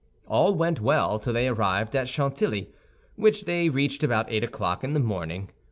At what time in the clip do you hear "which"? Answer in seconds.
3.17-3.45